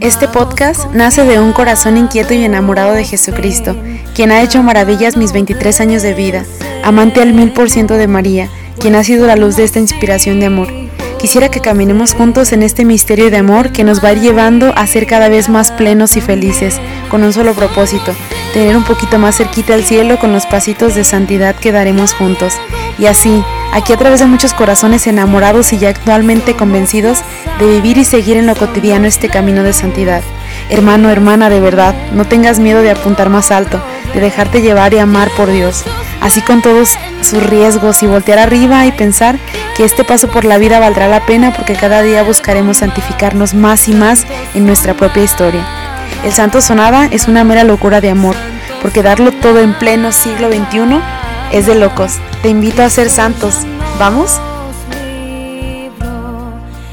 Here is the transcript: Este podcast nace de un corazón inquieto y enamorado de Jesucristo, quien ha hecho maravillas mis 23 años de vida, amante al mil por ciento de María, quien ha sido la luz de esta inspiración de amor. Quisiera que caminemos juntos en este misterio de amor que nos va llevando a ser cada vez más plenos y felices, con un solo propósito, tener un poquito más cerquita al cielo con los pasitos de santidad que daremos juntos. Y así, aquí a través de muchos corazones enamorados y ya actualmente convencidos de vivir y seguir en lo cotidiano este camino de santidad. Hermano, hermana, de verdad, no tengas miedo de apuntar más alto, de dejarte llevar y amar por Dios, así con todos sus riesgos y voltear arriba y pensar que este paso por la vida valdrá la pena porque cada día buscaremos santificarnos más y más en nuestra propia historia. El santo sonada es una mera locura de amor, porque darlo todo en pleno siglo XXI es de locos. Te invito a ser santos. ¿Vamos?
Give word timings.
Este 0.00 0.28
podcast 0.28 0.86
nace 0.94 1.24
de 1.24 1.40
un 1.40 1.52
corazón 1.52 1.96
inquieto 1.96 2.32
y 2.32 2.44
enamorado 2.44 2.92
de 2.92 3.02
Jesucristo, 3.02 3.74
quien 4.14 4.30
ha 4.30 4.42
hecho 4.42 4.62
maravillas 4.62 5.16
mis 5.16 5.32
23 5.32 5.80
años 5.80 6.02
de 6.02 6.14
vida, 6.14 6.44
amante 6.84 7.20
al 7.20 7.32
mil 7.32 7.52
por 7.52 7.68
ciento 7.68 7.94
de 7.94 8.06
María, 8.06 8.48
quien 8.78 8.94
ha 8.94 9.02
sido 9.02 9.26
la 9.26 9.34
luz 9.34 9.56
de 9.56 9.64
esta 9.64 9.80
inspiración 9.80 10.38
de 10.38 10.46
amor. 10.46 10.68
Quisiera 11.18 11.48
que 11.48 11.60
caminemos 11.60 12.14
juntos 12.14 12.52
en 12.52 12.62
este 12.62 12.84
misterio 12.84 13.28
de 13.28 13.38
amor 13.38 13.72
que 13.72 13.82
nos 13.82 14.02
va 14.02 14.12
llevando 14.12 14.72
a 14.76 14.86
ser 14.86 15.04
cada 15.08 15.28
vez 15.28 15.48
más 15.48 15.72
plenos 15.72 16.16
y 16.16 16.20
felices, 16.20 16.80
con 17.10 17.24
un 17.24 17.32
solo 17.32 17.54
propósito, 17.54 18.14
tener 18.54 18.76
un 18.76 18.84
poquito 18.84 19.18
más 19.18 19.36
cerquita 19.36 19.74
al 19.74 19.82
cielo 19.82 20.20
con 20.20 20.32
los 20.32 20.46
pasitos 20.46 20.94
de 20.94 21.02
santidad 21.02 21.56
que 21.56 21.72
daremos 21.72 22.14
juntos. 22.14 22.54
Y 23.00 23.06
así, 23.06 23.42
aquí 23.72 23.92
a 23.92 23.96
través 23.96 24.20
de 24.20 24.26
muchos 24.26 24.54
corazones 24.54 25.06
enamorados 25.06 25.72
y 25.72 25.78
ya 25.78 25.88
actualmente 25.88 26.54
convencidos 26.54 27.20
de 27.58 27.66
vivir 27.66 27.98
y 27.98 28.04
seguir 28.04 28.36
en 28.36 28.46
lo 28.46 28.54
cotidiano 28.54 29.06
este 29.06 29.28
camino 29.28 29.62
de 29.62 29.72
santidad. 29.72 30.22
Hermano, 30.70 31.10
hermana, 31.10 31.50
de 31.50 31.60
verdad, 31.60 31.94
no 32.12 32.24
tengas 32.24 32.58
miedo 32.58 32.82
de 32.82 32.90
apuntar 32.90 33.30
más 33.30 33.50
alto, 33.50 33.80
de 34.14 34.20
dejarte 34.20 34.62
llevar 34.62 34.94
y 34.94 34.98
amar 34.98 35.30
por 35.36 35.50
Dios, 35.50 35.84
así 36.20 36.40
con 36.40 36.62
todos 36.62 36.96
sus 37.22 37.42
riesgos 37.42 38.02
y 38.02 38.06
voltear 38.06 38.38
arriba 38.38 38.86
y 38.86 38.92
pensar 38.92 39.38
que 39.76 39.84
este 39.84 40.04
paso 40.04 40.28
por 40.28 40.44
la 40.44 40.58
vida 40.58 40.78
valdrá 40.78 41.08
la 41.08 41.24
pena 41.26 41.52
porque 41.52 41.74
cada 41.74 42.02
día 42.02 42.22
buscaremos 42.22 42.78
santificarnos 42.78 43.54
más 43.54 43.88
y 43.88 43.92
más 43.92 44.26
en 44.54 44.66
nuestra 44.66 44.94
propia 44.94 45.22
historia. 45.22 45.66
El 46.24 46.32
santo 46.32 46.60
sonada 46.60 47.06
es 47.10 47.28
una 47.28 47.44
mera 47.44 47.64
locura 47.64 48.00
de 48.00 48.10
amor, 48.10 48.34
porque 48.82 49.02
darlo 49.02 49.32
todo 49.32 49.60
en 49.60 49.74
pleno 49.74 50.12
siglo 50.12 50.48
XXI 50.48 51.00
es 51.52 51.66
de 51.66 51.74
locos. 51.74 52.18
Te 52.42 52.48
invito 52.48 52.82
a 52.82 52.90
ser 52.90 53.10
santos. 53.10 53.66
¿Vamos? 53.98 54.40